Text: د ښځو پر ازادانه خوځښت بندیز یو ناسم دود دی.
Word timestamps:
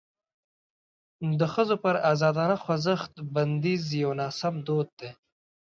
د 1.39 1.41
ښځو 1.53 1.75
پر 1.83 1.95
ازادانه 2.11 2.55
خوځښت 2.63 3.13
بندیز 3.33 3.83
یو 4.03 4.11
ناسم 4.21 4.53
دود 4.67 4.89
دی. 4.99 5.11